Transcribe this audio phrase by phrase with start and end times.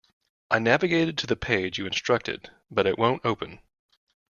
[0.49, 3.59] I navigated to the page you instructed, but it won't open.